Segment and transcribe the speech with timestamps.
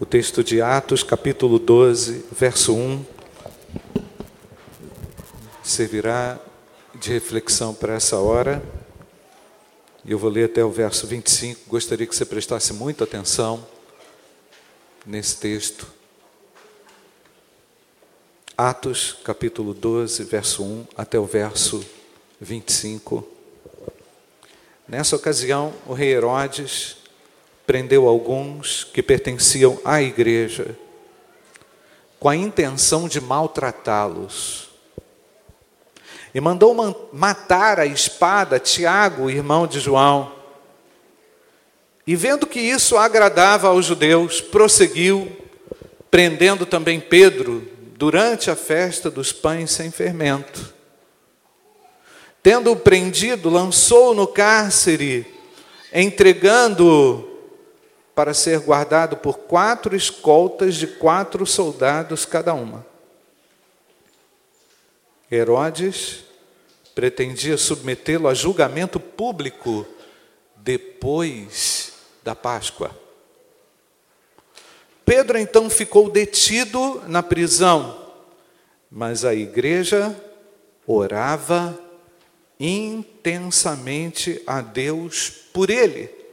[0.00, 3.04] o texto de Atos, capítulo 12, verso 1,
[5.62, 6.38] servirá
[6.96, 8.62] de reflexão para essa hora.
[10.04, 11.68] E eu vou ler até o verso 25.
[11.68, 13.64] Gostaria que você prestasse muita atenção
[15.06, 15.86] nesse texto.
[18.56, 21.84] Atos, capítulo 12, verso 1 até o verso
[22.40, 23.26] 25.
[24.88, 27.03] Nessa ocasião, o rei Herodes
[27.66, 30.76] prendeu alguns que pertenciam à igreja,
[32.20, 34.70] com a intenção de maltratá-los.
[36.34, 36.74] E mandou
[37.12, 40.32] matar a espada Tiago, irmão de João.
[42.06, 45.30] E vendo que isso agradava aos judeus, prosseguiu,
[46.10, 50.74] prendendo também Pedro durante a festa dos pães sem fermento.
[52.42, 55.26] Tendo-o prendido, lançou-o no cárcere,
[55.92, 57.33] entregando
[58.14, 62.86] para ser guardado por quatro escoltas de quatro soldados cada uma.
[65.30, 66.24] Herodes
[66.94, 69.84] pretendia submetê-lo a julgamento público
[70.56, 72.96] depois da Páscoa.
[75.04, 78.12] Pedro então ficou detido na prisão,
[78.90, 80.14] mas a igreja
[80.86, 81.78] orava
[82.58, 86.23] intensamente a Deus por ele.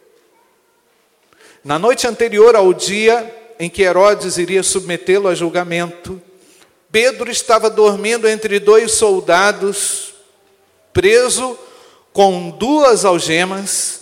[1.64, 6.20] Na noite anterior ao dia em que Herodes iria submetê-lo a julgamento,
[6.92, 10.16] Pedro estava dormindo entre dois soldados,
[10.92, 11.58] preso
[12.12, 14.02] com duas algemas,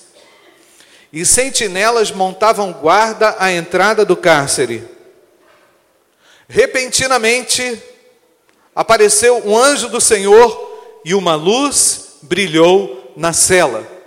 [1.12, 4.88] e sentinelas montavam guarda à entrada do cárcere.
[6.48, 7.82] Repentinamente,
[8.74, 13.99] apareceu um anjo do Senhor e uma luz brilhou na cela.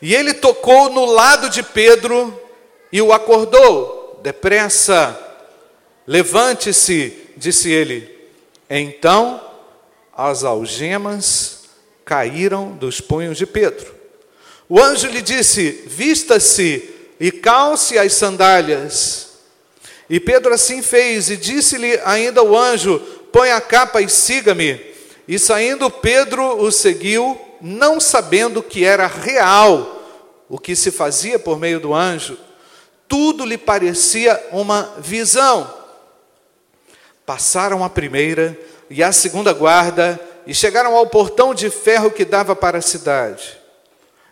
[0.00, 2.38] E ele tocou no lado de Pedro
[2.92, 4.20] e o acordou.
[4.22, 5.18] Depressa,
[6.06, 8.16] levante-se, disse ele.
[8.68, 9.40] Então
[10.16, 11.64] as algemas
[12.04, 13.94] caíram dos punhos de Pedro.
[14.68, 19.28] O anjo lhe disse: Vista-se e calce as sandálias.
[20.10, 22.98] E Pedro assim fez, e disse-lhe ainda o anjo:
[23.32, 24.80] Põe a capa e siga-me.
[25.26, 29.97] E saindo Pedro o seguiu não sabendo que era real
[30.48, 32.38] o que se fazia por meio do anjo,
[33.06, 35.72] tudo lhe parecia uma visão.
[37.26, 42.56] Passaram a primeira e a segunda guarda e chegaram ao portão de ferro que dava
[42.56, 43.58] para a cidade.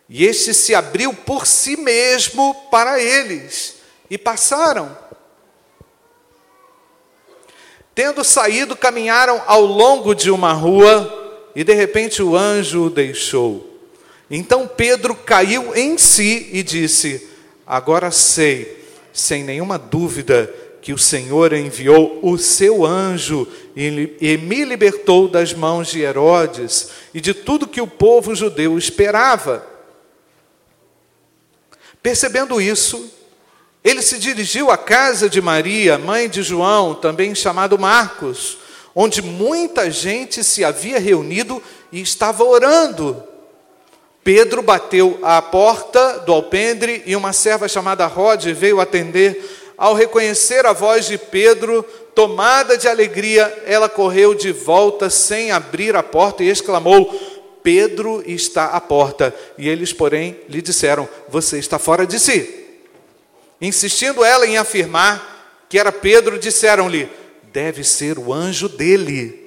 [0.09, 3.77] E este se abriu por si mesmo para eles
[4.09, 4.97] e passaram.
[7.95, 13.76] Tendo saído, caminharam ao longo de uma rua e de repente o anjo o deixou.
[14.31, 17.29] Então Pedro caiu em si e disse:
[17.67, 25.29] Agora sei, sem nenhuma dúvida, que o Senhor enviou o seu anjo e me libertou
[25.29, 29.67] das mãos de Herodes e de tudo que o povo judeu esperava.
[32.01, 33.13] Percebendo isso,
[33.83, 38.59] ele se dirigiu à casa de Maria, mãe de João, também chamado Marcos,
[38.95, 41.61] onde muita gente se havia reunido
[41.91, 43.23] e estava orando.
[44.27, 49.41] Pedro bateu à porta do alpendre e uma serva chamada Rod veio atender.
[49.79, 55.95] Ao reconhecer a voz de Pedro, tomada de alegria, ela correu de volta sem abrir
[55.95, 57.15] a porta e exclamou:
[57.63, 59.33] Pedro está à porta.
[59.57, 62.67] E eles, porém, lhe disseram: Você está fora de si.
[63.61, 67.09] Insistindo ela em afirmar que era Pedro, disseram-lhe:
[67.53, 69.46] Deve ser o anjo dele.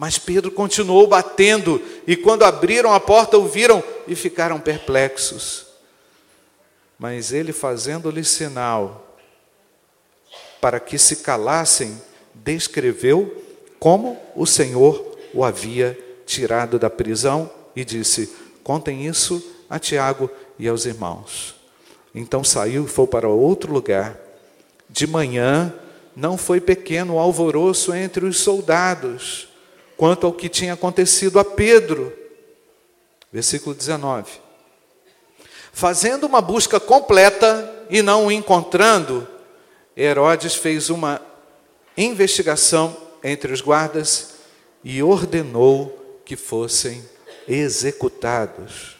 [0.00, 5.66] Mas Pedro continuou batendo, e quando abriram a porta, o viram e ficaram perplexos.
[6.98, 9.18] Mas ele, fazendo-lhe sinal
[10.58, 12.00] para que se calassem,
[12.34, 13.44] descreveu
[13.78, 18.34] como o Senhor o havia tirado da prisão e disse:
[18.64, 21.56] Contem isso a Tiago e aos irmãos.
[22.14, 24.18] Então saiu e foi para outro lugar.
[24.88, 25.74] De manhã
[26.16, 29.49] não foi pequeno o alvoroço entre os soldados
[30.00, 32.10] quanto ao que tinha acontecido a Pedro.
[33.30, 34.32] Versículo 19.
[35.74, 39.28] Fazendo uma busca completa e não o encontrando,
[39.94, 41.20] Herodes fez uma
[41.98, 44.36] investigação entre os guardas
[44.82, 47.04] e ordenou que fossem
[47.46, 48.96] executados.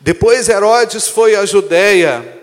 [0.00, 2.42] Depois Herodes foi à Judéia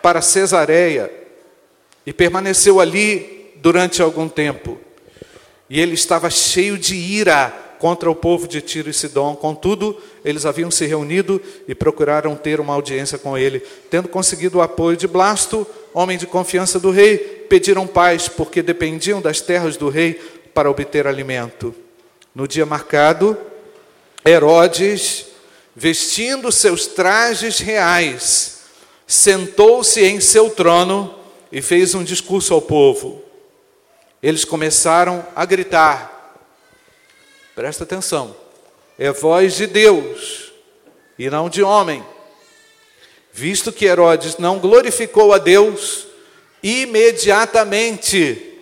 [0.00, 1.12] para Cesareia
[2.06, 4.78] e permaneceu ali durante algum tempo.
[5.68, 9.34] E ele estava cheio de ira contra o povo de Tiro e Sidom.
[9.34, 13.60] Contudo, eles haviam se reunido e procuraram ter uma audiência com ele.
[13.90, 17.18] Tendo conseguido o apoio de Blasto, homem de confiança do rei,
[17.48, 20.14] pediram paz, porque dependiam das terras do rei
[20.54, 21.74] para obter alimento.
[22.34, 23.36] No dia marcado,
[24.24, 25.26] Herodes,
[25.74, 28.58] vestindo seus trajes reais,
[29.06, 31.14] sentou-se em seu trono
[31.52, 33.25] e fez um discurso ao povo.
[34.26, 36.36] Eles começaram a gritar:
[37.54, 38.34] Presta atenção.
[38.98, 40.52] É voz de Deus
[41.16, 42.04] e não de homem.
[43.32, 46.08] Visto que Herodes não glorificou a Deus,
[46.60, 48.58] imediatamente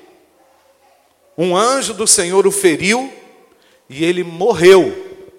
[1.34, 3.10] um anjo do Senhor o feriu
[3.88, 4.94] e ele morreu,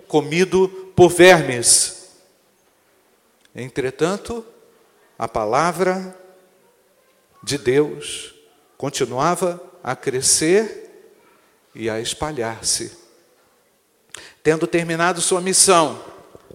[0.08, 2.16] comido por vermes.
[3.56, 4.44] Entretanto,
[5.20, 6.18] a palavra
[7.44, 8.34] de Deus
[8.76, 11.14] continuava a crescer
[11.76, 12.92] e a espalhar-se.
[14.42, 16.02] Tendo terminado sua missão,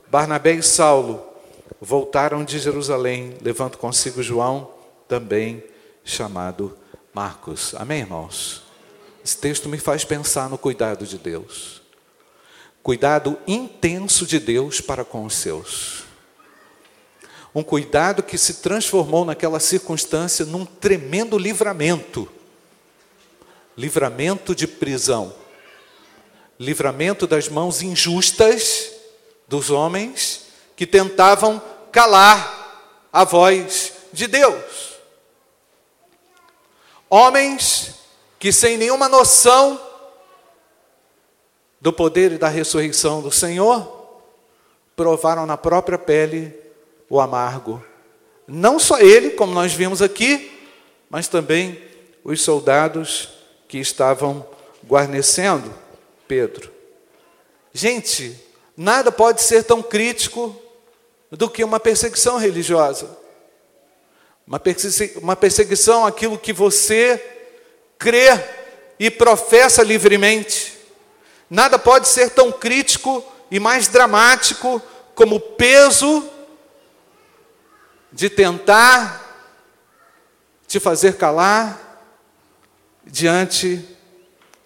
[0.09, 1.25] Barnabé e Saulo
[1.81, 4.73] voltaram de Jerusalém, levando consigo João,
[5.07, 5.63] também
[6.05, 6.77] chamado
[7.15, 7.73] Marcos.
[7.77, 8.65] Amém, irmãos?
[9.25, 11.83] Esse texto me faz pensar no cuidado de Deus.
[12.83, 16.03] Cuidado intenso de Deus para com os seus.
[17.55, 22.29] Um cuidado que se transformou naquela circunstância num tremendo livramento
[23.81, 25.41] livramento de prisão
[26.61, 28.93] livramento das mãos injustas
[29.49, 31.61] dos homens que tentavam
[31.91, 34.99] calar a voz de Deus.
[37.09, 37.95] Homens
[38.39, 39.81] que, sem nenhuma noção
[41.81, 44.21] do poder e da ressurreição do Senhor,
[44.95, 46.55] provaram na própria pele
[47.09, 47.83] o amargo.
[48.47, 50.61] Não só ele, como nós vimos aqui,
[51.09, 51.83] mas também
[52.23, 53.40] os soldados
[53.71, 54.45] que estavam
[54.85, 55.73] guarnecendo.
[56.27, 56.73] Pedro.
[57.73, 58.37] Gente,
[58.77, 60.61] nada pode ser tão crítico
[61.31, 63.17] do que uma perseguição religiosa.
[64.45, 67.25] Uma perseguição aquilo que você
[67.97, 68.31] crê
[68.99, 70.77] e professa livremente.
[71.49, 74.83] Nada pode ser tão crítico e mais dramático
[75.15, 76.29] como o peso
[78.11, 79.49] de tentar
[80.67, 81.90] te fazer calar
[83.11, 83.85] diante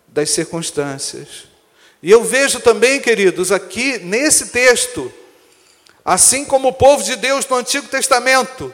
[0.06, 1.44] das circunstâncias.
[2.02, 5.12] E eu vejo também, queridos, aqui nesse texto,
[6.04, 8.72] assim como o povo de Deus no Antigo Testamento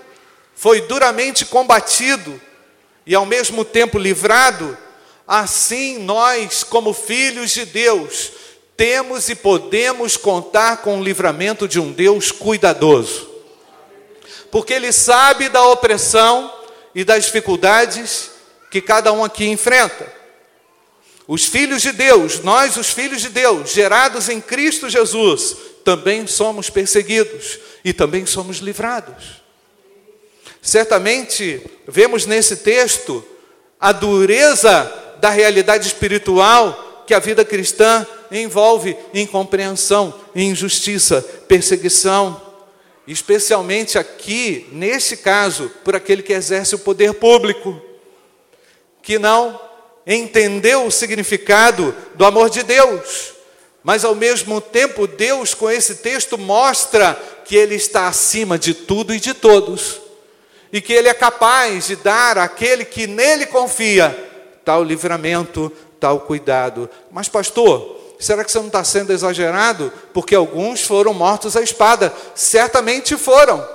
[0.54, 2.40] foi duramente combatido
[3.06, 4.76] e ao mesmo tempo livrado,
[5.26, 8.32] assim nós, como filhos de Deus,
[8.76, 13.30] temos e podemos contar com o livramento de um Deus cuidadoso.
[14.50, 16.52] Porque Ele sabe da opressão
[16.94, 18.30] e das dificuldades
[18.70, 20.20] que cada um aqui enfrenta.
[21.26, 26.70] Os filhos de Deus, nós, os filhos de Deus, gerados em Cristo Jesus, também somos
[26.70, 29.40] perseguidos e também somos livrados.
[30.62, 33.24] Certamente vemos nesse texto
[33.78, 42.40] a dureza da realidade espiritual que a vida cristã envolve incompreensão, injustiça, perseguição,
[43.06, 47.80] especialmente aqui, neste caso, por aquele que exerce o poder público,
[49.02, 49.60] que não
[50.06, 53.34] entendeu o significado do amor de Deus,
[53.82, 59.14] mas ao mesmo tempo, Deus, com esse texto, mostra que Ele está acima de tudo
[59.14, 60.00] e de todos,
[60.72, 64.28] e que Ele é capaz de dar àquele que nele confia
[64.64, 66.88] tal livramento, tal cuidado.
[67.10, 69.92] Mas, pastor, será que você não está sendo exagerado?
[70.12, 73.66] Porque alguns foram mortos à espada, certamente foram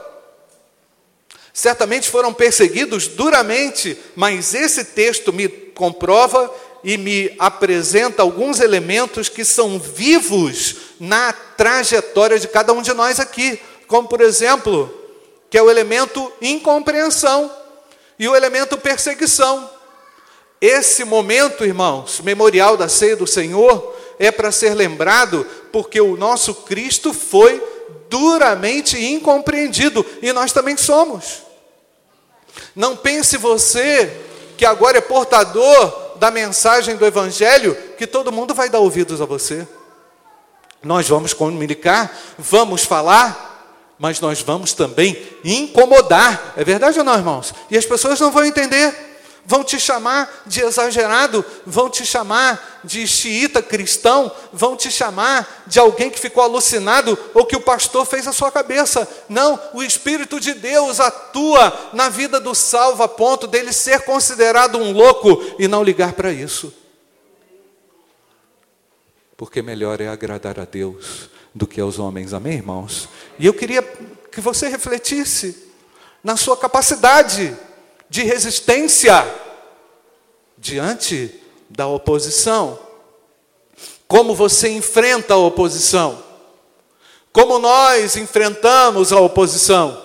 [1.55, 9.45] certamente foram perseguidos duramente, mas esse texto me comprova e me apresenta alguns elementos que
[9.45, 13.57] são vivos na trajetória de cada um de nós aqui,
[13.87, 14.93] como por exemplo,
[15.49, 17.49] que é o elemento incompreensão
[18.19, 19.69] e o elemento perseguição.
[20.59, 26.53] Esse momento, irmãos, memorial da ceia do Senhor, é para ser lembrado porque o nosso
[26.53, 27.63] Cristo foi
[28.09, 31.44] duramente incompreendido e nós também somos.
[32.75, 34.21] Não pense você
[34.57, 39.25] que agora é portador da mensagem do Evangelho, que todo mundo vai dar ouvidos a
[39.25, 39.67] você.
[40.81, 46.53] Nós vamos comunicar, vamos falar, mas nós vamos também incomodar.
[46.55, 47.53] É verdade ou não, irmãos?
[47.71, 49.14] E as pessoas não vão entender
[49.45, 55.79] vão te chamar de exagerado, vão te chamar de xiita cristão, vão te chamar de
[55.79, 59.07] alguém que ficou alucinado ou que o pastor fez a sua cabeça.
[59.29, 64.77] Não, o Espírito de Deus atua na vida do salvo a ponto dele ser considerado
[64.77, 66.73] um louco e não ligar para isso.
[69.37, 72.33] porque melhor é agradar a Deus do que aos homens.
[72.33, 73.09] Amém, irmãos?
[73.37, 73.81] E eu queria
[74.31, 75.71] que você refletisse
[76.23, 77.55] na sua capacidade
[78.09, 79.23] de resistência
[80.57, 82.79] diante da oposição.
[84.07, 86.23] Como você enfrenta a oposição?
[87.31, 90.01] Como nós enfrentamos a oposição?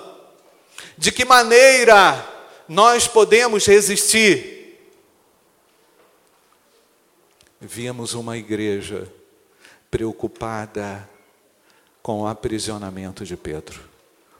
[0.96, 2.26] De que maneira
[2.68, 4.78] nós podemos resistir?
[7.60, 9.06] Víamos uma igreja
[9.90, 11.08] preocupada
[12.02, 13.80] com o aprisionamento de Pedro,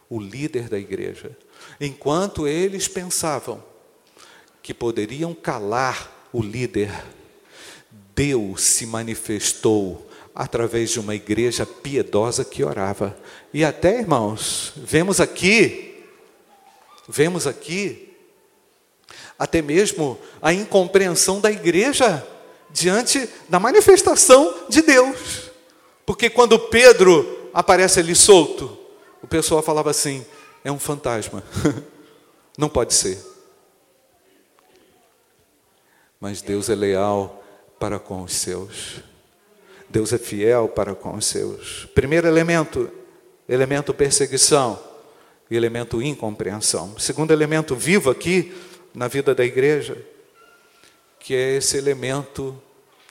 [0.09, 1.37] o líder da igreja.
[1.81, 3.63] Enquanto eles pensavam
[4.63, 6.93] que poderiam calar o líder,
[8.15, 13.17] Deus se manifestou através de uma igreja piedosa que orava.
[13.53, 16.05] E até, irmãos, vemos aqui,
[17.09, 18.15] vemos aqui,
[19.39, 22.27] até mesmo a incompreensão da igreja
[22.69, 25.51] diante da manifestação de Deus.
[26.05, 28.79] Porque quando Pedro aparece ali solto,
[29.23, 30.25] o pessoal falava assim:
[30.65, 31.43] é um fantasma,
[32.57, 33.19] não pode ser.
[36.21, 37.43] Mas Deus é leal
[37.79, 39.01] para com os seus.
[39.89, 41.87] Deus é fiel para com os seus.
[41.95, 42.91] Primeiro elemento,
[43.49, 44.79] elemento perseguição
[45.51, 46.97] e elemento incompreensão.
[46.99, 48.55] Segundo elemento vivo aqui
[48.95, 49.97] na vida da igreja,
[51.19, 52.61] que é esse elemento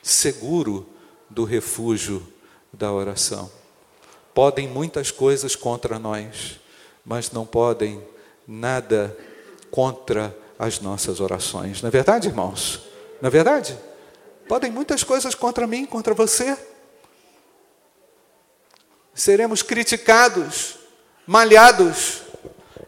[0.01, 0.88] seguro
[1.29, 2.25] do refúgio
[2.72, 3.51] da oração.
[4.34, 6.60] Podem muitas coisas contra nós,
[7.10, 8.00] mas não podem
[8.48, 9.18] nada
[9.72, 11.82] contra as nossas orações.
[11.82, 12.82] Não é verdade, irmãos?
[13.20, 13.75] Não é verdade?
[14.48, 16.56] Podem muitas coisas contra mim, contra você.
[19.12, 20.75] Seremos criticados,
[21.25, 22.22] malhados,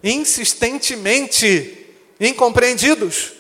[0.04, 3.34] insistentemente incompreendidos.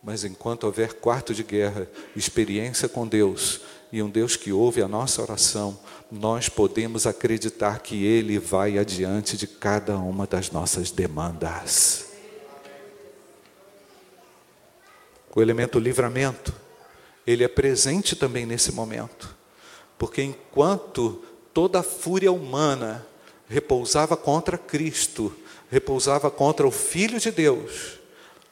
[0.00, 3.62] Mas enquanto houver quarto de guerra, experiência com Deus
[3.94, 5.78] e um Deus que ouve a nossa oração,
[6.10, 12.06] nós podemos acreditar que Ele vai adiante de cada uma das nossas demandas.
[15.32, 16.52] O elemento livramento,
[17.24, 19.32] ele é presente também nesse momento.
[19.96, 21.22] Porque enquanto
[21.52, 23.06] toda a fúria humana
[23.46, 25.32] repousava contra Cristo,
[25.70, 28.00] repousava contra o Filho de Deus,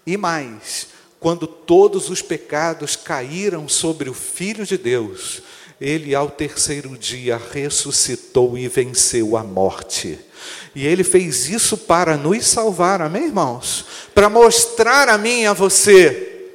[0.07, 0.91] e mais,
[1.23, 5.41] quando todos os pecados caíram sobre o Filho de Deus,
[5.81, 10.19] ele ao terceiro dia ressuscitou e venceu a morte.
[10.75, 13.87] E ele fez isso para nos salvar, amém, irmãos?
[14.13, 16.51] Para mostrar a mim e a você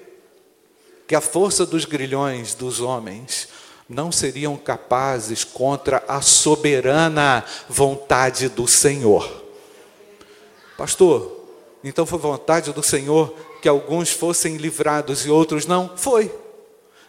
[1.08, 3.48] que a força dos grilhões dos homens
[3.88, 9.46] não seriam capazes contra a soberana vontade do Senhor.
[10.78, 11.38] Pastor,
[11.82, 15.92] então foi vontade do Senhor que alguns fossem livrados e outros não?
[15.96, 16.34] Foi.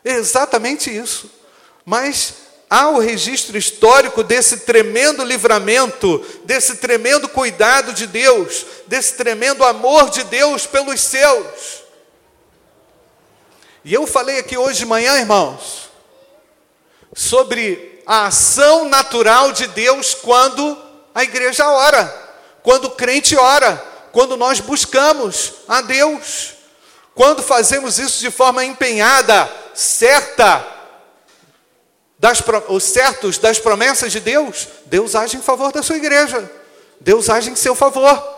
[0.05, 1.31] Exatamente isso.
[1.85, 2.35] Mas
[2.71, 10.11] há o registro histórico desse tremendo livramento, desse tremendo cuidado de Deus, desse tremendo amor
[10.11, 11.83] de Deus pelos seus.
[13.85, 15.89] E eu falei aqui hoje de manhã, irmãos,
[17.15, 20.77] sobre a ação natural de Deus quando
[21.15, 22.05] a igreja ora,
[22.63, 26.55] quando o crente ora, quando nós buscamos a Deus,
[27.15, 30.67] quando fazemos isso de forma empenhada, certa,
[32.19, 36.51] das, os certos das promessas de Deus, Deus age em favor da sua igreja,
[37.01, 38.37] Deus age em seu favor.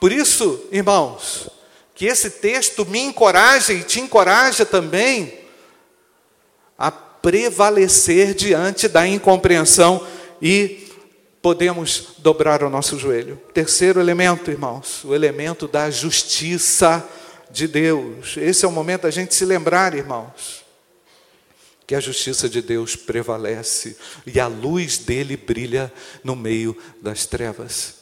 [0.00, 1.48] Por isso, irmãos,
[1.94, 5.38] que esse texto me encoraja e te encoraja também
[6.76, 10.04] a prevalecer diante da incompreensão
[10.40, 10.91] e
[11.42, 13.36] podemos dobrar o nosso joelho.
[13.52, 17.06] Terceiro elemento, irmãos, o elemento da justiça
[17.50, 18.36] de Deus.
[18.36, 20.64] Esse é o momento da gente se lembrar, irmãos,
[21.84, 27.96] que a justiça de Deus prevalece e a luz dele brilha no meio das trevas.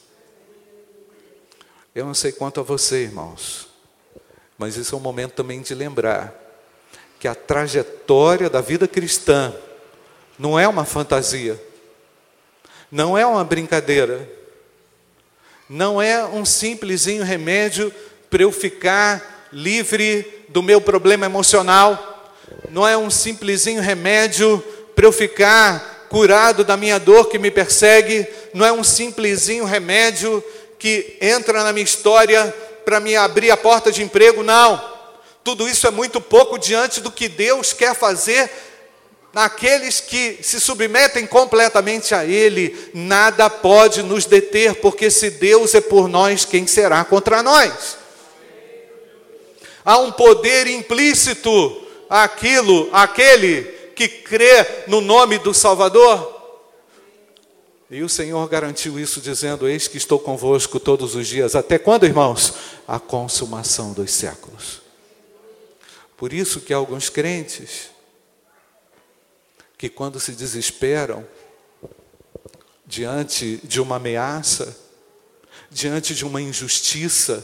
[1.94, 3.68] Eu não sei quanto a você, irmãos,
[4.58, 6.38] mas isso é um momento também de lembrar
[7.18, 9.52] que a trajetória da vida cristã
[10.38, 11.60] não é uma fantasia,
[12.90, 14.28] não é uma brincadeira,
[15.68, 17.94] não é um simplesinho remédio
[18.28, 22.32] para eu ficar livre do meu problema emocional,
[22.70, 24.62] não é um simplesinho remédio
[24.94, 30.42] para eu ficar curado da minha dor que me persegue, não é um simplesinho remédio
[30.78, 32.52] que entra na minha história
[32.84, 34.82] para me abrir a porta de emprego, não.
[35.44, 38.50] Tudo isso é muito pouco diante do que Deus quer fazer
[39.32, 42.90] naqueles que se submetem completamente a Ele.
[42.92, 47.98] Nada pode nos deter, porque se Deus é por nós, quem será contra nós?
[49.84, 53.62] Há um poder implícito aquilo, aquele
[53.94, 56.38] que crê no nome do Salvador?
[57.90, 61.56] E o Senhor garantiu isso dizendo: Eis que estou convosco todos os dias.
[61.56, 62.54] Até quando, irmãos?
[62.86, 64.80] A consumação dos séculos.
[66.16, 67.89] Por isso que alguns crentes,
[69.80, 71.26] que quando se desesperam
[72.84, 74.76] diante de uma ameaça,
[75.70, 77.42] diante de uma injustiça,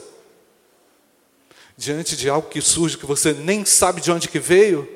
[1.78, 4.86] diante de algo que surge que você nem sabe de onde que veio,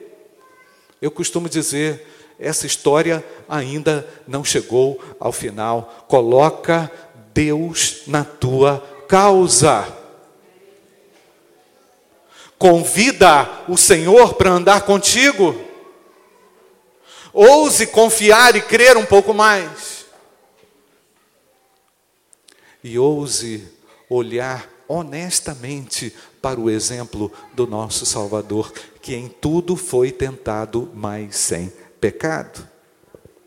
[1.00, 2.06] eu costumo dizer,
[2.38, 6.04] essa história ainda não chegou ao final.
[6.08, 6.92] Coloca
[7.32, 9.88] Deus na tua causa.
[12.58, 15.69] Convida o Senhor para andar contigo.
[17.32, 20.04] Ouse confiar e crer um pouco mais.
[22.82, 23.68] E ouse
[24.08, 31.72] olhar honestamente para o exemplo do nosso Salvador, que em tudo foi tentado, mas sem
[32.00, 32.66] pecado.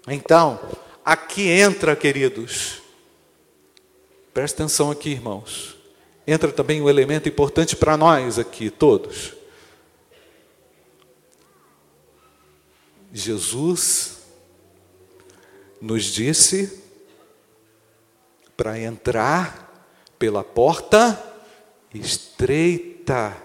[0.07, 0.59] Então,
[1.03, 2.81] aqui entra, queridos,
[4.33, 5.75] presta atenção aqui, irmãos,
[6.25, 9.33] entra também um elemento importante para nós aqui, todos.
[13.15, 14.17] Jesus
[15.79, 16.81] nos disse
[18.57, 21.21] para entrar pela porta
[21.93, 23.37] estreita.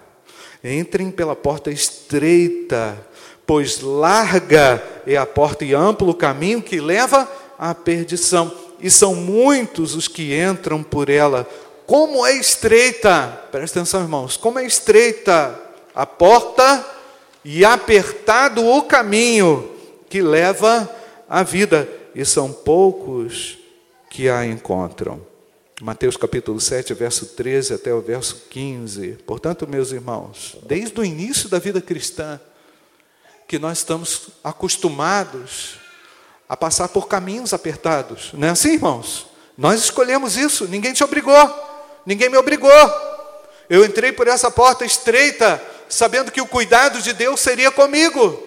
[0.63, 3.07] Entrem pela porta estreita,
[3.45, 9.13] pois larga é a porta e amplo o caminho que leva à perdição, e são
[9.13, 11.47] muitos os que entram por ela.
[11.85, 15.59] Como é estreita, presta atenção, irmãos, como é estreita
[15.93, 16.88] a porta
[17.43, 19.71] e apertado o caminho
[20.09, 20.89] que leva
[21.27, 23.57] à vida, e são poucos
[24.09, 25.21] que a encontram.
[25.81, 29.19] Mateus capítulo 7, verso 13 até o verso 15.
[29.25, 32.39] Portanto, meus irmãos, desde o início da vida cristã,
[33.47, 35.79] que nós estamos acostumados
[36.49, 39.27] a passar por caminhos apertados, não é assim, irmãos?
[39.57, 41.33] Nós escolhemos isso, ninguém te obrigou,
[42.05, 42.71] ninguém me obrigou.
[43.69, 48.45] Eu entrei por essa porta estreita, sabendo que o cuidado de Deus seria comigo.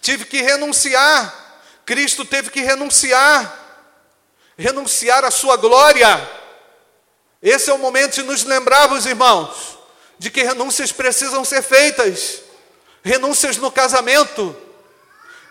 [0.00, 3.66] Tive que renunciar, Cristo teve que renunciar
[4.58, 6.28] renunciar à sua glória.
[7.40, 9.78] Esse é o momento de nos lembrarmos, irmãos,
[10.18, 12.42] de que renúncias precisam ser feitas.
[13.04, 14.54] Renúncias no casamento,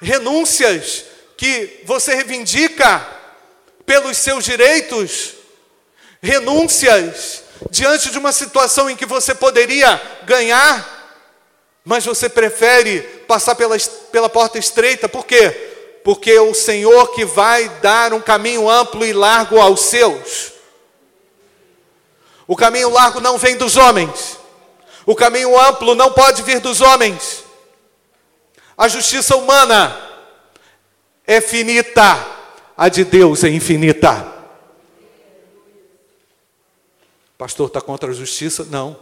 [0.02, 1.06] renúncias
[1.38, 3.08] que você reivindica
[3.86, 5.34] pelos seus direitos,
[6.22, 10.96] renúncias diante de uma situação em que você poderia ganhar,
[11.84, 13.78] mas você prefere passar pela,
[14.12, 15.68] pela porta estreita, por quê?
[16.08, 20.54] porque é o Senhor que vai dar um caminho amplo e largo aos seus.
[22.48, 24.38] O caminho largo não vem dos homens,
[25.06, 27.44] o caminho amplo não pode vir dos homens.
[28.78, 30.00] A justiça humana
[31.26, 32.26] é finita,
[32.78, 34.37] a de Deus é infinita.
[37.38, 38.66] Pastor, está contra a justiça?
[38.66, 38.98] Não.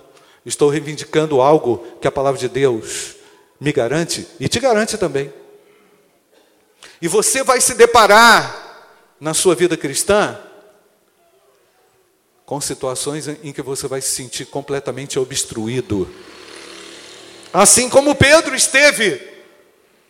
[0.45, 3.15] Estou reivindicando algo que a palavra de Deus
[3.59, 5.33] me garante e te garante também.
[7.01, 8.63] E você vai se deparar
[9.19, 10.37] na sua vida cristã
[12.45, 16.07] com situações em que você vai se sentir completamente obstruído.
[17.51, 19.19] Assim como Pedro esteve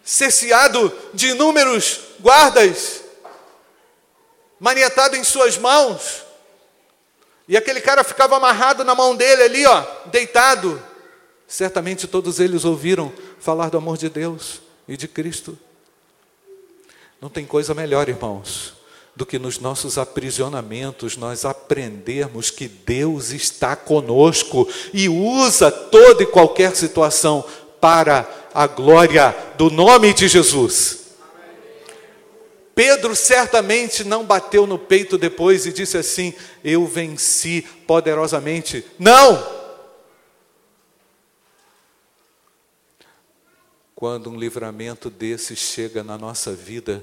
[0.03, 3.01] cerceado de inúmeros guardas,
[4.59, 6.24] manietado em suas mãos,
[7.47, 10.81] e aquele cara ficava amarrado na mão dele ali, ó, deitado.
[11.47, 15.57] Certamente todos eles ouviram falar do amor de Deus e de Cristo.
[17.21, 18.73] Não tem coisa melhor, irmãos,
[19.15, 26.27] do que nos nossos aprisionamentos nós aprendermos que Deus está conosco e usa toda e
[26.27, 27.45] qualquer situação
[27.79, 31.04] para a glória do nome de Jesus.
[32.75, 38.85] Pedro certamente não bateu no peito depois e disse assim: Eu venci poderosamente.
[38.99, 39.55] Não!
[43.95, 47.01] Quando um livramento desse chega na nossa vida,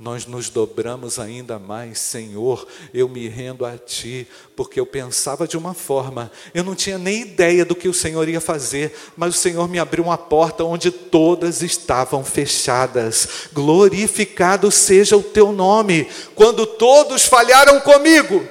[0.00, 5.58] nós nos dobramos ainda mais, Senhor, eu me rendo a Ti, porque eu pensava de
[5.58, 9.38] uma forma, eu não tinha nem ideia do que o Senhor ia fazer, mas o
[9.38, 13.50] Senhor me abriu uma porta onde todas estavam fechadas.
[13.52, 18.42] Glorificado seja o Teu nome, quando todos falharam comigo,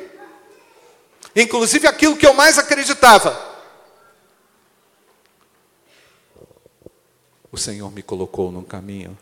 [1.35, 3.49] inclusive aquilo que eu mais acreditava.
[7.51, 9.17] o Senhor me colocou num caminho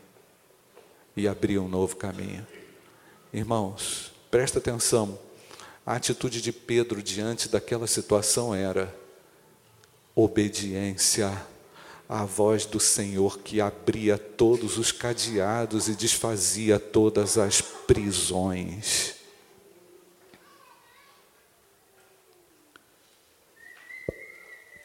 [1.17, 2.45] e abriu um novo caminho.
[3.33, 5.19] Irmãos, presta atenção.
[5.83, 8.95] A atitude de Pedro diante daquela situação era
[10.15, 11.31] obediência.
[12.09, 19.15] a voz do Senhor que abria todos os cadeados e desfazia todas as prisões.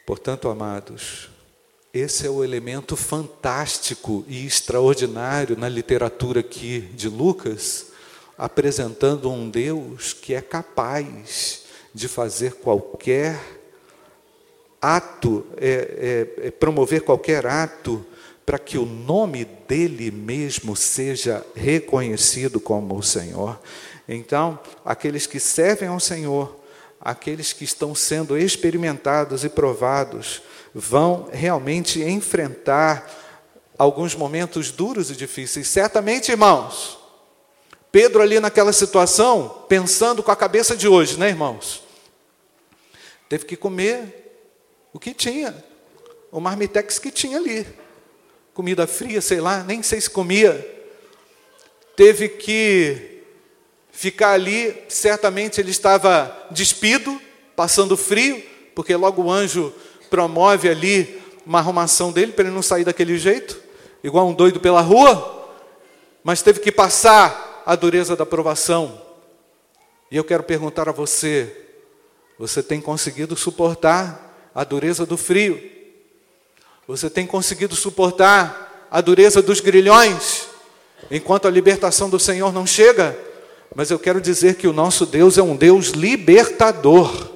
[0.05, 1.29] Portanto, amados,
[1.93, 7.91] esse é o elemento fantástico e extraordinário na literatura aqui de Lucas,
[8.35, 13.39] apresentando um Deus que é capaz de fazer qualquer
[14.81, 18.03] ato, é, é, é promover qualquer ato
[18.43, 23.59] para que o nome dele mesmo seja reconhecido como o Senhor.
[24.09, 26.59] Então, aqueles que servem ao Senhor,
[26.99, 30.41] aqueles que estão sendo experimentados e provados,
[30.73, 33.09] vão realmente enfrentar
[33.77, 35.67] alguns momentos duros e difíceis.
[35.67, 36.97] Certamente, irmãos,
[37.91, 41.83] Pedro ali naquela situação, pensando com a cabeça de hoje, né, irmãos?
[43.29, 44.49] Teve que comer
[44.91, 45.63] o que tinha,
[46.31, 47.67] o marmitex que tinha ali.
[48.53, 50.69] Comida fria, sei lá, nem sei se comia.
[51.95, 53.21] Teve que
[53.91, 57.21] ficar ali, certamente ele estava despido,
[57.55, 59.73] passando frio, porque logo o anjo
[60.13, 63.59] promove ali uma arrumação dele para ele não sair daquele jeito,
[64.03, 65.49] igual um doido pela rua,
[66.23, 69.01] mas teve que passar a dureza da provação.
[70.11, 71.65] E eu quero perguntar a você:
[72.37, 75.59] você tem conseguido suportar a dureza do frio?
[76.87, 80.47] Você tem conseguido suportar a dureza dos grilhões,
[81.09, 83.17] enquanto a libertação do Senhor não chega?
[83.75, 87.32] Mas eu quero dizer que o nosso Deus é um Deus libertador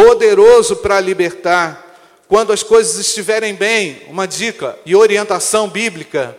[0.00, 1.86] poderoso para libertar.
[2.26, 6.36] Quando as coisas estiverem bem, uma dica e orientação bíblica.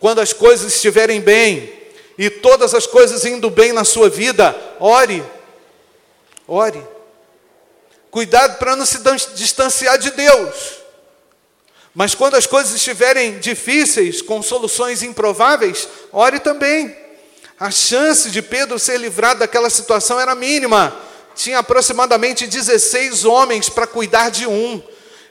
[0.00, 1.72] Quando as coisas estiverem bem
[2.18, 5.22] e todas as coisas indo bem na sua vida, ore.
[6.48, 6.82] Ore.
[8.10, 8.98] Cuidado para não se
[9.34, 10.78] distanciar de Deus.
[11.94, 16.96] Mas quando as coisas estiverem difíceis, com soluções improváveis, ore também.
[17.58, 21.05] A chance de Pedro ser livrado daquela situação era mínima,
[21.36, 24.82] tinha aproximadamente 16 homens para cuidar de um.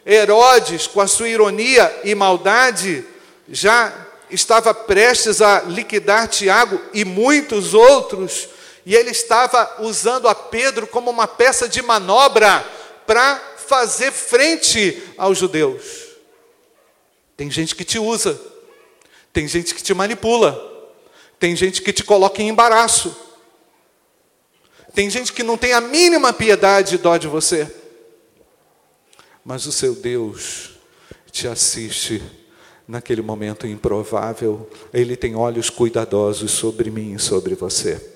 [0.06, 3.04] Herodes, com a sua ironia e maldade,
[3.50, 3.92] já
[4.30, 8.48] estava prestes a liquidar Tiago e muitos outros,
[8.86, 12.64] e ele estava usando a Pedro como uma peça de manobra
[13.08, 15.84] para fazer frente aos judeus.
[17.36, 18.40] Tem gente que te usa,
[19.34, 20.54] tem gente que te manipula,
[21.40, 23.25] tem gente que te coloca em embaraço.
[24.96, 27.70] Tem gente que não tem a mínima piedade e dó de você.
[29.44, 30.72] Mas o seu Deus
[31.30, 32.24] te assiste
[32.88, 34.70] naquele momento improvável.
[34.94, 38.14] Ele tem olhos cuidadosos sobre mim e sobre você.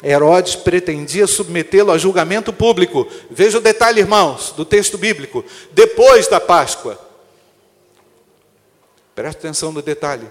[0.00, 3.08] Herodes pretendia submetê-lo a julgamento público.
[3.28, 5.44] Veja o detalhe, irmãos, do texto bíblico.
[5.72, 6.96] Depois da Páscoa.
[9.16, 10.28] Preste atenção no detalhe.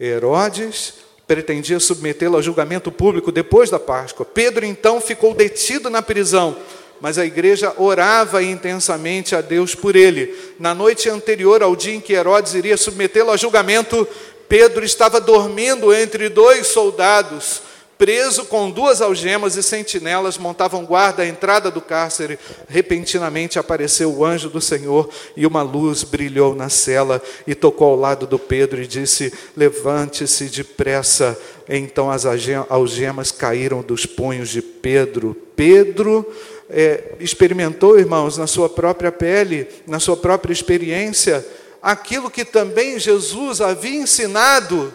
[0.00, 4.24] Herodes pretendia submetê-lo a julgamento público depois da Páscoa.
[4.24, 6.56] Pedro então ficou detido na prisão,
[7.00, 10.34] mas a igreja orava intensamente a Deus por ele.
[10.58, 14.06] Na noite anterior ao dia em que Herodes iria submetê-lo a julgamento,
[14.48, 17.65] Pedro estava dormindo entre dois soldados
[17.98, 22.38] preso com duas algemas e sentinelas, montavam guarda à entrada do cárcere.
[22.68, 27.96] Repentinamente apareceu o anjo do Senhor e uma luz brilhou na cela e tocou ao
[27.96, 31.38] lado do Pedro e disse: Levante-se depressa.
[31.68, 35.36] Então as algemas caíram dos punhos de Pedro.
[35.56, 36.24] Pedro
[36.68, 41.44] é, experimentou, irmãos, na sua própria pele, na sua própria experiência,
[41.82, 44.92] aquilo que também Jesus havia ensinado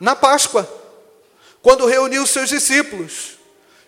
[0.00, 0.83] na Páscoa
[1.64, 3.38] quando reuniu seus discípulos.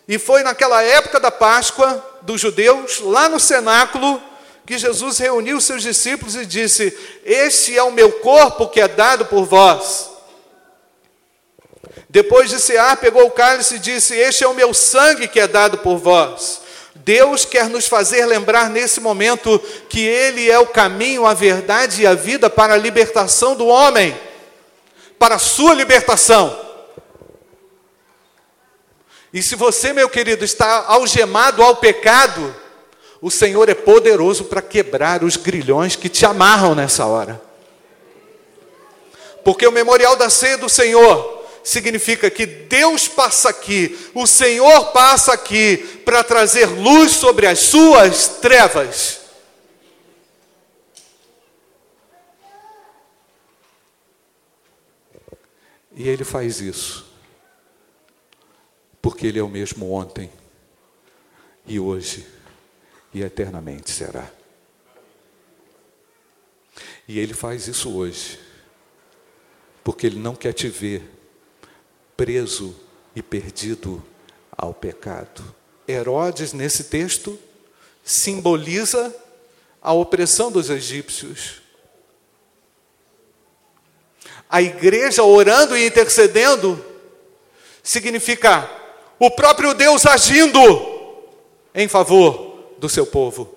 [0.09, 4.21] E foi naquela época da Páscoa dos judeus, lá no cenáculo,
[4.65, 9.27] que Jesus reuniu seus discípulos e disse: Este é o meu corpo que é dado
[9.27, 10.09] por vós.
[12.09, 15.47] Depois de cear, pegou o cálice e disse: Este é o meu sangue que é
[15.47, 16.63] dado por vós.
[16.95, 19.59] Deus quer nos fazer lembrar nesse momento
[19.91, 24.19] que Ele é o caminho, a verdade e a vida para a libertação do homem,
[25.19, 26.66] para a sua libertação.
[29.33, 32.55] E se você, meu querido, está algemado ao pecado,
[33.21, 37.41] o Senhor é poderoso para quebrar os grilhões que te amarram nessa hora.
[39.45, 45.33] Porque o memorial da ceia do Senhor significa que Deus passa aqui, o Senhor passa
[45.33, 49.21] aqui para trazer luz sobre as suas trevas.
[55.97, 57.06] E Ele faz isso
[59.07, 60.29] porque Ele é o mesmo ontem,
[61.65, 62.27] e hoje,
[63.15, 64.29] e eternamente será.
[67.07, 68.37] E ele faz isso hoje,
[69.85, 71.09] porque ele não quer te ver
[72.17, 72.75] preso
[73.15, 74.05] e perdido
[74.51, 75.55] ao pecado.
[75.87, 77.39] Herodes, nesse texto,
[78.05, 79.15] simboliza
[79.81, 81.63] a opressão dos egípcios.
[84.51, 86.85] A igreja orando e intercedendo
[87.85, 88.85] significa
[89.19, 90.61] o próprio Deus agindo
[91.75, 93.55] em favor do seu povo.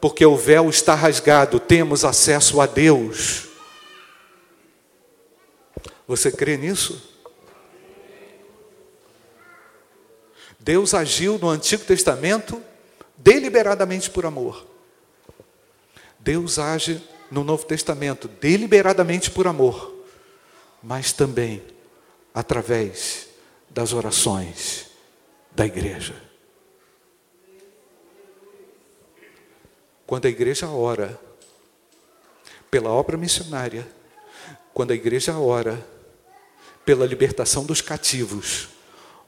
[0.00, 3.48] Porque o véu está rasgado, temos acesso a Deus.
[6.06, 7.10] Você crê nisso?
[10.58, 12.62] Deus agiu no Antigo Testamento
[13.16, 14.66] deliberadamente por amor.
[16.18, 19.94] Deus age no Novo Testamento deliberadamente por amor,
[20.82, 21.62] mas também
[22.32, 23.28] através
[23.74, 24.86] das orações
[25.50, 26.14] da igreja.
[30.06, 31.20] Quando a igreja ora
[32.70, 33.84] pela obra missionária,
[34.72, 35.84] quando a igreja ora
[36.84, 38.68] pela libertação dos cativos,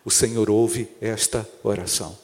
[0.04, 2.16] o Senhor ouve esta oração.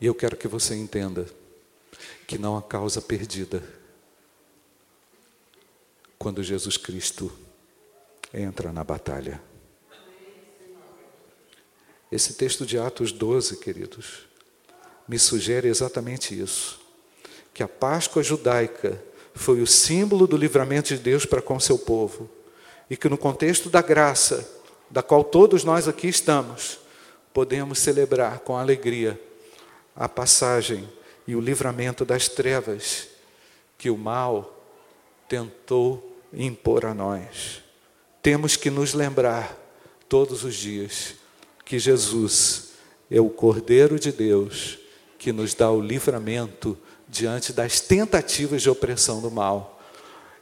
[0.00, 1.26] E eu quero que você entenda
[2.24, 3.81] que não há causa perdida
[6.22, 7.32] quando Jesus Cristo
[8.32, 9.42] entra na batalha.
[12.12, 14.20] Esse texto de Atos 12, queridos,
[15.08, 16.80] me sugere exatamente isso:
[17.52, 19.02] que a Páscoa judaica
[19.34, 22.30] foi o símbolo do livramento de Deus para com seu povo.
[22.88, 24.48] E que no contexto da graça,
[24.88, 26.78] da qual todos nós aqui estamos,
[27.34, 29.20] podemos celebrar com alegria
[29.96, 30.88] a passagem
[31.26, 33.08] e o livramento das trevas
[33.76, 34.64] que o mal
[35.28, 37.62] tentou impor a nós.
[38.22, 39.58] Temos que nos lembrar
[40.08, 41.14] todos os dias
[41.64, 42.72] que Jesus
[43.10, 44.78] é o Cordeiro de Deus
[45.18, 46.76] que nos dá o livramento
[47.08, 49.80] diante das tentativas de opressão do mal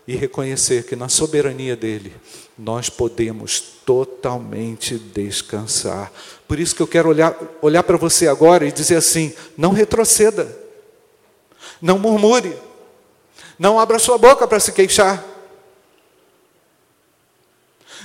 [0.07, 2.14] e reconhecer que na soberania dele
[2.57, 6.11] nós podemos totalmente descansar.
[6.48, 10.59] Por isso que eu quero olhar, olhar para você agora e dizer assim: não retroceda,
[11.81, 12.57] não murmure,
[13.59, 15.22] não abra sua boca para se queixar,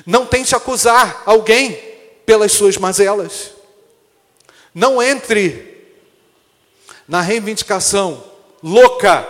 [0.05, 1.75] não tente acusar alguém
[2.25, 3.51] pelas suas mazelas,
[4.73, 5.75] não entre
[7.07, 8.23] na reivindicação
[8.63, 9.27] louca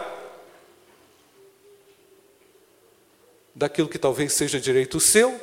[3.53, 5.39] daquilo que talvez seja direito seu,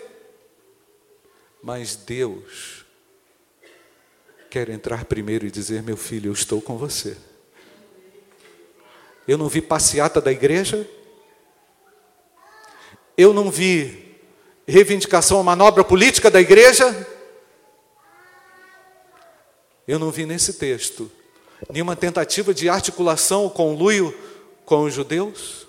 [1.62, 2.84] mas Deus
[4.50, 7.16] quer entrar primeiro e dizer: Meu filho, eu estou com você.
[9.26, 10.88] Eu não vi passeata da igreja,
[13.16, 14.01] eu não vi
[14.72, 17.06] reivindicação ou manobra política da igreja,
[19.86, 21.12] eu não vi nesse texto
[21.70, 24.16] nenhuma tentativa de articulação ou conluio
[24.64, 25.66] com os judeus?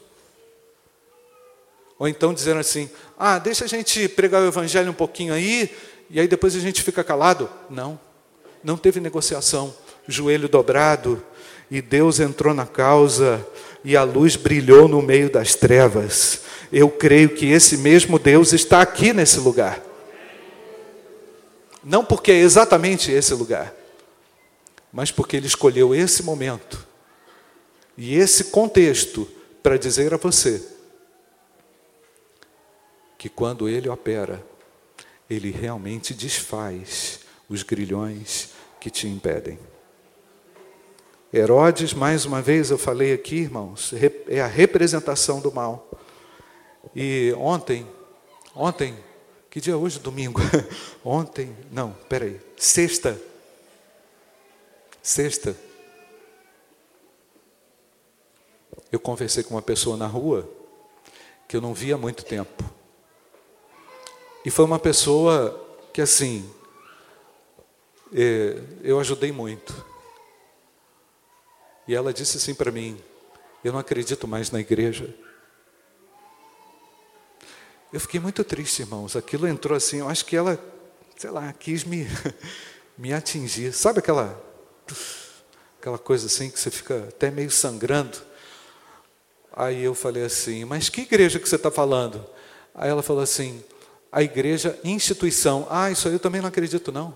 [1.99, 2.89] Ou então dizendo assim:
[3.19, 5.75] ah, deixa a gente pregar o evangelho um pouquinho aí,
[6.09, 7.49] e aí depois a gente fica calado?
[7.69, 7.99] Não,
[8.63, 9.75] não teve negociação,
[10.07, 11.21] joelho dobrado,
[11.69, 13.45] e Deus entrou na causa,
[13.83, 16.41] e a luz brilhou no meio das trevas.
[16.71, 19.81] Eu creio que esse mesmo Deus está aqui nesse lugar.
[21.83, 23.73] Não porque é exatamente esse lugar,
[24.91, 26.87] mas porque Ele escolheu esse momento
[27.97, 29.29] e esse contexto
[29.61, 30.63] para dizer a você
[33.17, 34.43] que quando Ele opera,
[35.29, 37.19] Ele realmente desfaz
[37.49, 39.59] os grilhões que te impedem.
[41.33, 43.91] Herodes, mais uma vez eu falei aqui, irmãos,
[44.27, 45.89] é a representação do mal.
[46.95, 47.87] E ontem,
[48.55, 48.95] ontem,
[49.49, 49.99] que dia é hoje?
[49.99, 50.39] Domingo.
[51.03, 53.19] ontem, não, peraí, sexta,
[55.03, 55.53] Sexta,
[58.89, 60.49] eu conversei com uma pessoa na rua
[61.45, 62.63] que eu não via há muito tempo.
[64.45, 66.49] E foi uma pessoa que, assim,
[68.13, 69.92] é, eu ajudei muito.
[71.87, 73.01] E ela disse assim para mim:
[73.63, 75.13] Eu não acredito mais na igreja.
[77.91, 79.15] Eu fiquei muito triste, irmãos.
[79.15, 80.59] Aquilo entrou assim, eu acho que ela,
[81.15, 82.07] sei lá, quis me,
[82.97, 83.71] me atingir.
[83.71, 84.41] Sabe aquela
[85.79, 88.17] aquela coisa assim que você fica até meio sangrando.
[89.51, 92.25] Aí eu falei assim, mas que igreja que você está falando?
[92.73, 93.61] Aí ela falou assim,
[94.09, 95.67] a igreja instituição.
[95.69, 97.15] Ah, isso aí eu também não acredito não.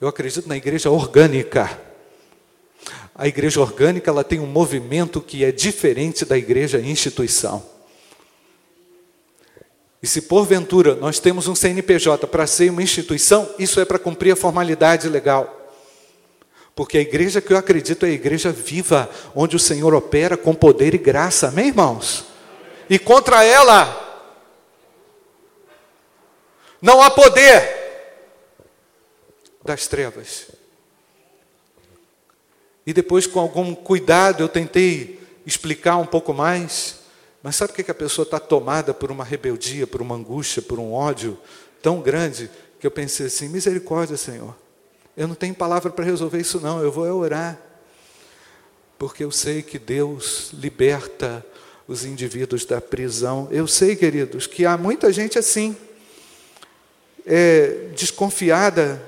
[0.00, 1.85] Eu acredito na igreja orgânica.
[3.18, 7.64] A igreja orgânica ela tem um movimento que é diferente da igreja instituição.
[10.02, 14.32] E se porventura nós temos um CNPJ para ser uma instituição, isso é para cumprir
[14.32, 15.72] a formalidade legal.
[16.74, 20.54] Porque a igreja que eu acredito é a igreja viva, onde o Senhor opera com
[20.54, 22.26] poder e graça, amém, irmãos?
[22.88, 24.02] E contra ela
[26.82, 27.86] não há poder
[29.64, 30.55] das trevas.
[32.86, 37.00] E depois, com algum cuidado, eu tentei explicar um pouco mais.
[37.42, 40.78] Mas sabe o que a pessoa está tomada por uma rebeldia, por uma angústia, por
[40.78, 41.36] um ódio
[41.82, 44.54] tão grande, que eu pensei assim: misericórdia, Senhor.
[45.16, 46.80] Eu não tenho palavra para resolver isso, não.
[46.80, 47.58] Eu vou orar.
[48.98, 51.44] Porque eu sei que Deus liberta
[51.88, 53.48] os indivíduos da prisão.
[53.50, 55.76] Eu sei, queridos, que há muita gente assim,
[57.24, 59.02] é, desconfiada,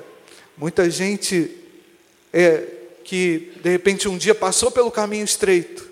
[0.57, 1.57] muita gente
[2.33, 2.78] é,
[3.09, 5.91] que de repente um dia passou pelo caminho estreito,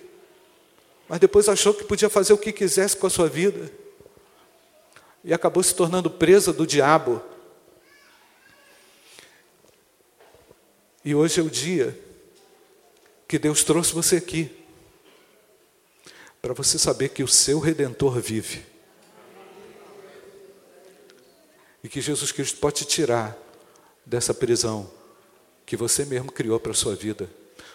[1.09, 3.73] mas depois achou que podia fazer o que quisesse com a sua vida
[5.25, 7.23] e acabou se tornando presa do diabo.
[11.03, 11.99] E hoje é o dia
[13.27, 14.55] que Deus trouxe você aqui
[16.43, 18.63] para você saber que o seu redentor vive.
[21.83, 23.35] E que Jesus Cristo pode te tirar
[24.05, 24.91] dessa prisão
[25.67, 27.29] que você mesmo criou para a sua vida.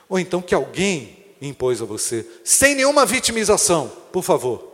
[0.08, 4.72] Ou então que alguém impôs a você, sem nenhuma vitimização, por favor.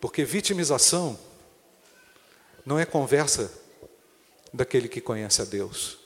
[0.00, 1.18] Porque vitimização
[2.64, 3.52] não é conversa
[4.52, 5.98] daquele que conhece a Deus.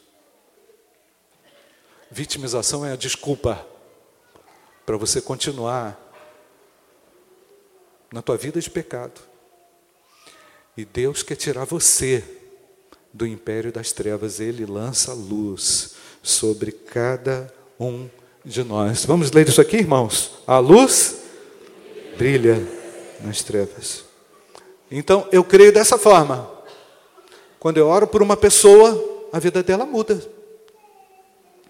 [2.10, 3.66] Vitimização é a desculpa
[4.86, 6.00] para você continuar
[8.10, 9.27] na tua vida de pecado.
[10.78, 12.22] E Deus quer tirar você
[13.12, 18.08] do império das trevas, ele lança luz sobre cada um
[18.44, 19.04] de nós.
[19.04, 20.38] Vamos ler isso aqui, irmãos?
[20.46, 21.16] A luz
[22.16, 22.64] brilha
[23.20, 24.04] nas trevas.
[24.88, 26.48] Então, eu creio dessa forma.
[27.58, 30.22] Quando eu oro por uma pessoa, a vida dela muda.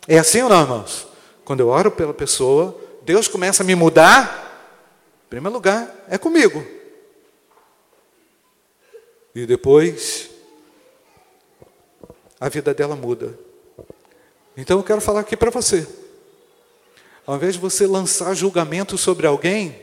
[0.07, 1.09] É assim ou não, irmãos?
[1.47, 4.77] Quando eu oro pela pessoa, Deus começa a me mudar.
[5.25, 6.63] Em primeiro lugar, é comigo.
[9.35, 10.31] E depois,
[12.41, 13.39] a vida dela muda.
[14.57, 15.87] Então eu quero falar aqui para você.
[17.27, 19.81] Ao invés de você lançar julgamento sobre alguém,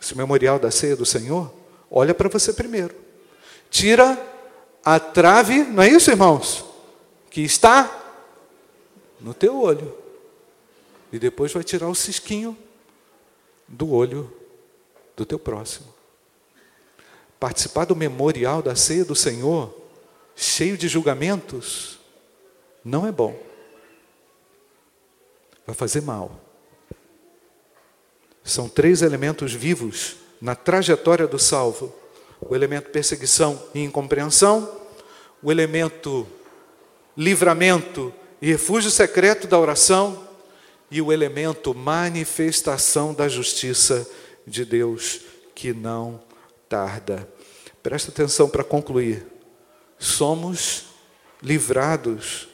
[0.00, 1.52] esse memorial da ceia do Senhor,
[1.90, 2.94] olha para você primeiro.
[3.70, 4.18] Tira
[4.84, 6.64] a trave, não é isso, irmãos?
[7.30, 8.18] Que está
[9.20, 9.94] no teu olho.
[11.12, 12.56] E depois vai tirar o cisquinho
[13.68, 14.32] do olho
[15.14, 15.89] do teu próximo
[17.40, 19.74] participar do memorial da ceia do Senhor,
[20.36, 21.98] cheio de julgamentos,
[22.84, 23.36] não é bom.
[25.66, 26.38] Vai fazer mal.
[28.44, 31.94] São três elementos vivos na trajetória do salvo:
[32.40, 34.80] o elemento perseguição e incompreensão,
[35.42, 36.26] o elemento
[37.16, 40.28] livramento e refúgio secreto da oração,
[40.90, 44.06] e o elemento manifestação da justiça
[44.46, 45.20] de Deus
[45.54, 46.29] que não
[46.70, 47.28] tarda.
[47.82, 49.26] Presta atenção para concluir.
[49.98, 50.84] Somos
[51.42, 52.48] livrados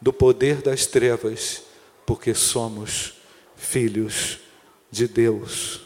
[0.00, 1.62] do poder das trevas,
[2.06, 3.14] porque somos
[3.56, 4.38] filhos
[4.90, 5.80] de Deus.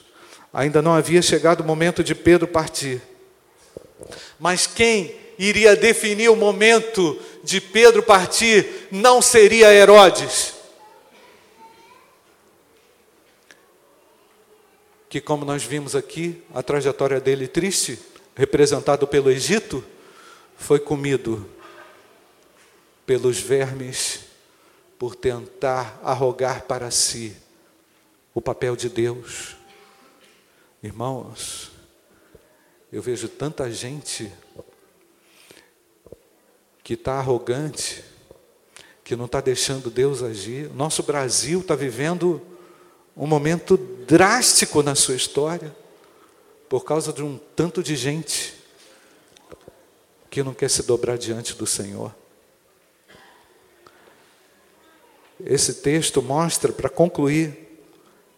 [0.52, 3.00] Ainda não havia chegado o momento de Pedro partir.
[4.38, 10.59] Mas quem iria definir o momento de Pedro partir não seria Herodes.
[15.10, 17.98] Que, como nós vimos aqui, a trajetória dele triste,
[18.36, 19.84] representado pelo Egito,
[20.56, 21.50] foi comido
[23.04, 24.20] pelos vermes
[24.96, 27.36] por tentar arrogar para si
[28.32, 29.56] o papel de Deus.
[30.80, 31.72] Irmãos,
[32.92, 34.32] eu vejo tanta gente
[36.84, 38.04] que está arrogante,
[39.02, 40.70] que não está deixando Deus agir.
[40.70, 42.40] Nosso Brasil está vivendo
[43.20, 45.76] um momento drástico na sua história,
[46.70, 48.54] por causa de um tanto de gente
[50.30, 52.14] que não quer se dobrar diante do Senhor.
[55.44, 57.78] Esse texto mostra, para concluir,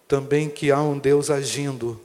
[0.09, 2.01] também que há um Deus agindo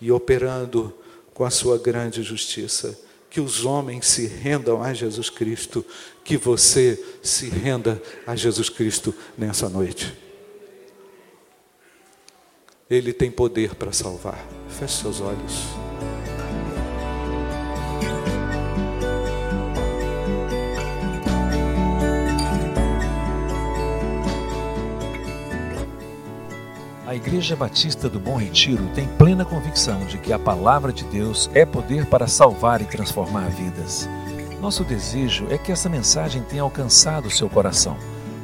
[0.00, 0.94] e operando
[1.34, 2.98] com a sua grande justiça.
[3.28, 5.84] Que os homens se rendam a Jesus Cristo,
[6.24, 10.31] que você se renda a Jesus Cristo nessa noite.
[12.92, 14.46] Ele tem poder para salvar.
[14.68, 15.66] Feche seus olhos.
[27.06, 31.50] A Igreja Batista do Bom Retiro tem plena convicção de que a palavra de Deus
[31.54, 34.06] é poder para salvar e transformar vidas.
[34.60, 37.96] Nosso desejo é que essa mensagem tenha alcançado seu coração.